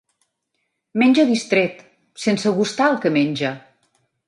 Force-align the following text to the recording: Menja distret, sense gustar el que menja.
Menja 1.01 1.25
distret, 1.33 1.85
sense 2.25 2.55
gustar 2.63 2.91
el 2.95 3.01
que 3.07 3.15
menja. 3.21 3.55